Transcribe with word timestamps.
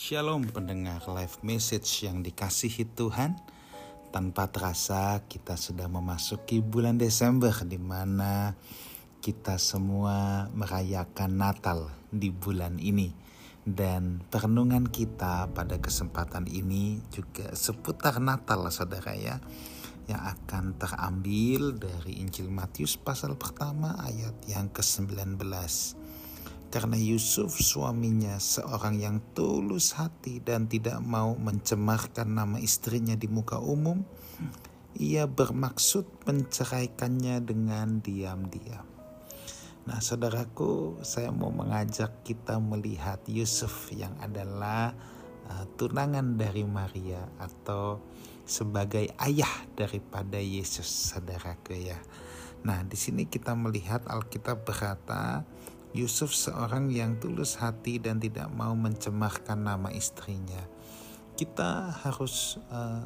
Shalom 0.00 0.48
pendengar 0.48 1.04
live 1.12 1.44
message 1.44 2.08
yang 2.08 2.24
dikasihi 2.24 2.88
Tuhan. 2.96 3.36
Tanpa 4.08 4.48
terasa 4.48 5.20
kita 5.28 5.60
sudah 5.60 5.92
memasuki 5.92 6.64
bulan 6.64 6.96
Desember 6.96 7.52
di 7.68 7.76
mana 7.76 8.56
kita 9.20 9.60
semua 9.60 10.48
merayakan 10.56 11.36
Natal 11.36 11.92
di 12.08 12.32
bulan 12.32 12.80
ini. 12.80 13.12
Dan 13.60 14.24
perenungan 14.24 14.88
kita 14.88 15.52
pada 15.52 15.76
kesempatan 15.76 16.48
ini 16.48 17.04
juga 17.12 17.52
seputar 17.52 18.24
Natal 18.24 18.72
saudara 18.72 19.12
ya. 19.12 19.36
Yang 20.08 20.22
akan 20.32 20.80
terambil 20.80 21.76
dari 21.76 22.24
Injil 22.24 22.48
Matius 22.48 22.96
pasal 22.96 23.36
pertama 23.36 24.00
ayat 24.00 24.32
yang 24.48 24.72
ke-19 24.72 25.36
karena 26.70 26.94
Yusuf 26.94 27.58
suaminya 27.58 28.38
seorang 28.38 29.02
yang 29.02 29.18
tulus 29.34 29.98
hati 29.98 30.38
dan 30.38 30.70
tidak 30.70 31.02
mau 31.02 31.34
mencemarkan 31.34 32.30
nama 32.30 32.62
istrinya 32.62 33.18
di 33.18 33.26
muka 33.26 33.58
umum, 33.58 34.06
ia 34.94 35.26
bermaksud 35.26 36.06
menceraikannya 36.30 37.42
dengan 37.42 37.98
diam-diam. 37.98 38.86
Nah, 39.90 39.98
saudaraku, 39.98 41.02
saya 41.02 41.34
mau 41.34 41.50
mengajak 41.50 42.22
kita 42.22 42.62
melihat 42.62 43.18
Yusuf 43.26 43.90
yang 43.90 44.14
adalah 44.22 44.94
uh, 45.50 45.66
tunangan 45.74 46.38
dari 46.38 46.62
Maria 46.62 47.26
atau 47.42 47.98
sebagai 48.46 49.10
ayah 49.18 49.66
daripada 49.74 50.38
Yesus, 50.38 50.86
saudaraku 50.86 51.74
ya. 51.74 51.98
Nah, 52.62 52.84
di 52.86 52.94
sini 52.94 53.24
kita 53.26 53.56
melihat 53.56 54.04
Alkitab 54.04 54.62
berkata 54.68 55.42
Yusuf 55.90 56.30
seorang 56.30 56.86
yang 56.94 57.18
tulus 57.18 57.58
hati 57.58 57.98
dan 57.98 58.22
tidak 58.22 58.46
mau 58.54 58.74
mencemarkan 58.78 59.58
nama 59.66 59.90
istrinya. 59.90 60.62
Kita 61.34 61.90
harus 62.06 62.62
uh, 62.70 63.02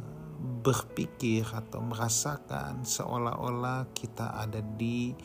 berpikir 0.60 1.48
atau 1.48 1.80
merasakan 1.80 2.84
seolah-olah 2.84 3.88
kita 3.96 4.36
ada 4.36 4.60
di 4.60 5.16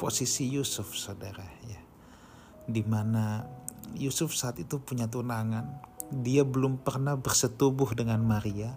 posisi 0.00 0.48
Yusuf, 0.48 0.96
saudara 0.96 1.44
ya. 1.68 1.80
Di 2.64 2.80
mana 2.86 3.44
Yusuf 3.98 4.32
saat 4.32 4.56
itu 4.56 4.80
punya 4.80 5.10
tunangan, 5.10 5.84
dia 6.08 6.40
belum 6.46 6.80
pernah 6.80 7.20
bersetubuh 7.20 7.92
dengan 7.92 8.24
Maria, 8.24 8.72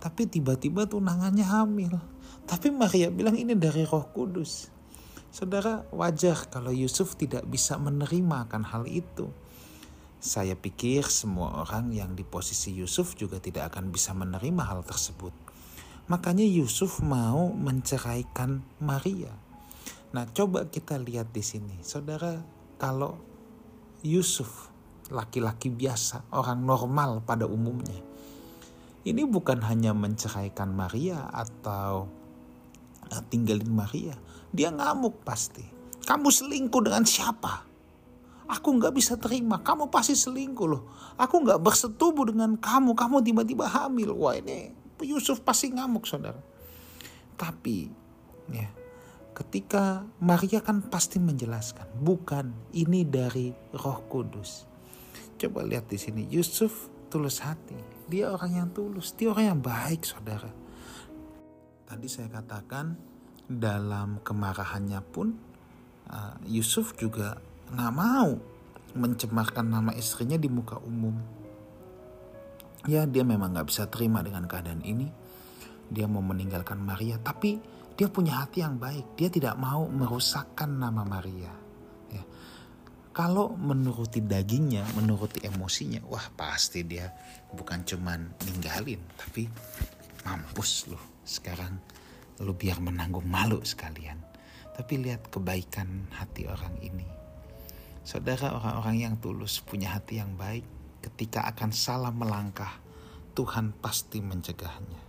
tapi 0.00 0.24
tiba-tiba 0.24 0.88
tunangannya 0.88 1.44
hamil. 1.44 2.00
Tapi 2.48 2.72
Maria 2.72 3.12
bilang 3.12 3.36
ini 3.36 3.52
dari 3.52 3.84
Roh 3.84 4.08
Kudus. 4.08 4.72
Saudara, 5.32 5.88
wajar 5.88 6.44
kalau 6.52 6.76
Yusuf 6.76 7.16
tidak 7.16 7.48
bisa 7.48 7.80
menerima 7.80 8.44
akan 8.52 8.68
hal 8.68 8.84
itu. 8.84 9.32
Saya 10.20 10.52
pikir 10.52 11.08
semua 11.08 11.64
orang 11.64 11.88
yang 11.88 12.12
di 12.12 12.20
posisi 12.20 12.76
Yusuf 12.76 13.16
juga 13.16 13.40
tidak 13.40 13.72
akan 13.72 13.88
bisa 13.88 14.12
menerima 14.12 14.60
hal 14.60 14.84
tersebut. 14.84 15.32
Makanya 16.12 16.44
Yusuf 16.44 17.00
mau 17.00 17.48
menceraikan 17.48 18.60
Maria. 18.84 19.32
Nah, 20.12 20.28
coba 20.36 20.68
kita 20.68 21.00
lihat 21.00 21.32
di 21.32 21.40
sini. 21.40 21.80
Saudara, 21.80 22.36
kalau 22.76 23.16
Yusuf 24.04 24.68
laki-laki 25.08 25.72
biasa, 25.72 26.28
orang 26.36 26.60
normal 26.60 27.24
pada 27.24 27.48
umumnya. 27.48 28.04
Ini 29.08 29.24
bukan 29.24 29.64
hanya 29.64 29.96
menceraikan 29.96 30.76
Maria 30.76 31.24
atau 31.32 32.20
tinggalin 33.20 33.68
Maria, 33.68 34.16
dia 34.48 34.72
ngamuk 34.72 35.20
pasti. 35.20 35.64
Kamu 36.02 36.28
selingkuh 36.32 36.82
dengan 36.82 37.04
siapa? 37.04 37.68
Aku 38.50 38.68
nggak 38.76 38.92
bisa 38.92 39.16
terima. 39.16 39.62
Kamu 39.62 39.88
pasti 39.88 40.12
selingkuh 40.12 40.66
loh. 40.68 40.82
Aku 41.16 41.40
nggak 41.40 41.62
bersetubuh 41.62 42.28
dengan 42.28 42.58
kamu. 42.58 42.92
Kamu 42.92 43.24
tiba-tiba 43.24 43.64
hamil. 43.64 44.12
Wah 44.12 44.36
ini 44.36 44.74
Yusuf 45.00 45.40
pasti 45.40 45.72
ngamuk 45.72 46.04
saudara. 46.04 46.38
Tapi 47.38 47.88
ya 48.52 48.68
ketika 49.32 50.04
Maria 50.20 50.60
kan 50.60 50.84
pasti 50.84 51.16
menjelaskan 51.16 51.88
bukan 52.04 52.52
ini 52.76 53.08
dari 53.08 53.54
Roh 53.72 54.04
Kudus. 54.10 54.68
Coba 55.40 55.64
lihat 55.64 55.88
di 55.88 55.96
sini 55.96 56.28
Yusuf 56.28 56.92
tulus 57.08 57.40
hati. 57.40 57.78
Dia 58.12 58.36
orang 58.36 58.52
yang 58.52 58.68
tulus, 58.76 59.16
dia 59.16 59.32
orang 59.32 59.56
yang 59.56 59.60
baik 59.64 60.04
saudara 60.04 60.61
tadi 61.92 62.08
saya 62.08 62.32
katakan 62.32 62.96
dalam 63.44 64.24
kemarahannya 64.24 65.00
pun 65.12 65.36
uh, 66.08 66.40
Yusuf 66.48 66.96
juga 66.96 67.36
nggak 67.68 67.92
mau 67.92 68.32
mencemarkan 68.96 69.68
nama 69.68 69.92
istrinya 69.92 70.40
di 70.40 70.48
muka 70.48 70.80
umum. 70.80 71.12
Ya 72.88 73.04
dia 73.04 73.28
memang 73.28 73.52
nggak 73.52 73.68
bisa 73.68 73.84
terima 73.92 74.24
dengan 74.24 74.48
keadaan 74.48 74.80
ini. 74.80 75.04
Dia 75.92 76.08
mau 76.08 76.24
meninggalkan 76.24 76.80
Maria, 76.80 77.20
tapi 77.20 77.60
dia 77.92 78.08
punya 78.08 78.40
hati 78.40 78.64
yang 78.64 78.80
baik. 78.80 79.12
Dia 79.12 79.28
tidak 79.28 79.60
mau 79.60 79.84
merusakkan 79.84 80.72
nama 80.72 81.04
Maria. 81.04 81.52
Ya. 82.08 82.24
Kalau 83.12 83.52
menuruti 83.52 84.24
dagingnya, 84.24 84.88
menuruti 84.96 85.44
emosinya, 85.44 86.00
wah 86.08 86.24
pasti 86.32 86.88
dia 86.88 87.12
bukan 87.52 87.84
cuman 87.84 88.32
ninggalin, 88.48 89.04
tapi 89.20 89.44
mampus 90.24 90.88
loh 90.88 91.11
sekarang 91.22 91.78
lu 92.42 92.54
biar 92.54 92.82
menanggung 92.82 93.26
malu 93.26 93.62
sekalian. 93.62 94.18
Tapi 94.72 94.98
lihat 94.98 95.28
kebaikan 95.28 96.08
hati 96.16 96.48
orang 96.48 96.74
ini. 96.80 97.04
Saudara 98.02 98.50
orang-orang 98.56 98.96
yang 98.98 99.14
tulus 99.20 99.62
punya 99.62 99.94
hati 99.94 100.18
yang 100.18 100.34
baik 100.34 100.66
ketika 101.04 101.46
akan 101.46 101.70
salah 101.70 102.10
melangkah, 102.10 102.80
Tuhan 103.36 103.76
pasti 103.78 104.18
mencegahnya. 104.18 105.02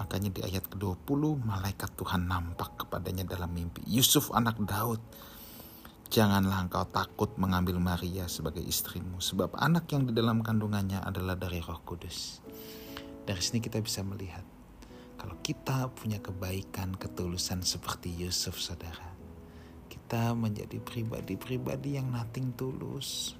Makanya 0.00 0.30
di 0.30 0.40
ayat 0.42 0.66
ke-20 0.72 1.22
malaikat 1.42 1.90
Tuhan 1.94 2.26
nampak 2.26 2.86
kepadanya 2.86 3.28
dalam 3.28 3.50
mimpi. 3.52 3.84
Yusuf 3.86 4.30
anak 4.34 4.58
Daud, 4.62 4.98
janganlah 6.10 6.66
engkau 6.66 6.86
takut 6.88 7.30
mengambil 7.38 7.78
Maria 7.78 8.26
sebagai 8.26 8.62
istrimu. 8.62 9.22
Sebab 9.22 9.54
anak 9.58 9.90
yang 9.94 10.06
di 10.06 10.12
dalam 10.16 10.42
kandungannya 10.42 11.02
adalah 11.02 11.38
dari 11.38 11.62
roh 11.62 11.78
kudus. 11.82 12.42
Dari 13.24 13.40
sini 13.42 13.62
kita 13.62 13.78
bisa 13.84 14.02
melihat 14.02 14.53
kalau 15.24 15.40
kita 15.40 15.88
punya 15.96 16.20
kebaikan, 16.20 17.00
ketulusan 17.00 17.64
seperti 17.64 18.12
Yusuf, 18.12 18.60
saudara, 18.60 19.08
kita 19.88 20.36
menjadi 20.36 20.76
pribadi-pribadi 20.84 21.96
yang 21.96 22.12
nating 22.12 22.52
tulus. 22.52 23.32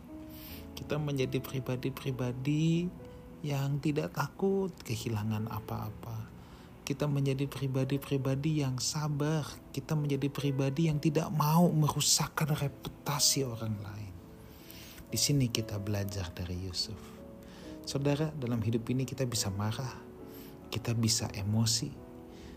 Kita 0.73 0.97
menjadi 0.97 1.45
pribadi-pribadi 1.45 2.89
yang 3.45 3.85
tidak 3.85 4.17
takut 4.17 4.73
kehilangan 4.81 5.45
apa-apa. 5.53 6.25
Kita 6.89 7.05
menjadi 7.05 7.45
pribadi-pribadi 7.45 8.65
yang 8.65 8.81
sabar. 8.81 9.45
Kita 9.69 9.93
menjadi 9.93 10.33
pribadi 10.33 10.89
yang 10.89 10.97
tidak 11.05 11.29
mau 11.37 11.69
merusakkan 11.69 12.49
reputasi 12.49 13.45
orang 13.45 13.77
lain. 13.85 14.15
Di 15.13 15.21
sini 15.21 15.53
kita 15.53 15.77
belajar 15.77 16.33
dari 16.33 16.65
Yusuf. 16.65 16.97
Saudara, 17.85 18.33
dalam 18.41 18.65
hidup 18.65 18.89
ini 18.89 19.05
kita 19.05 19.29
bisa 19.29 19.53
marah, 19.53 20.14
kita 20.75 20.91
bisa 20.99 21.31
emosi, 21.31 21.87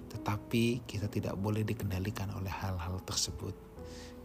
tetapi 0.09 0.89
kita 0.89 1.05
tidak 1.05 1.37
boleh 1.37 1.61
dikendalikan 1.61 2.33
oleh 2.33 2.49
hal-hal 2.49 2.97
tersebut. 3.05 3.53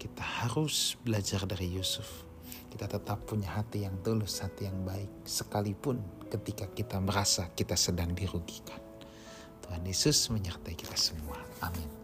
Kita 0.01 0.25
harus 0.49 0.97
belajar 1.05 1.45
dari 1.45 1.77
Yusuf. 1.77 2.25
Kita 2.73 2.89
tetap 2.89 3.29
punya 3.29 3.53
hati 3.53 3.85
yang 3.85 4.01
tulus, 4.01 4.41
hati 4.41 4.65
yang 4.65 4.81
baik, 4.89 5.29
sekalipun 5.29 6.01
ketika 6.33 6.65
kita 6.73 6.97
merasa 7.05 7.53
kita 7.53 7.77
sedang 7.77 8.17
dirugikan. 8.17 8.81
Tuhan 9.61 9.85
Yesus 9.85 10.33
menyertai 10.33 10.73
kita 10.73 10.97
semua. 10.97 11.37
Amin. 11.61 12.02